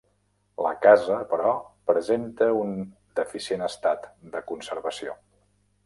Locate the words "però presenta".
1.33-2.49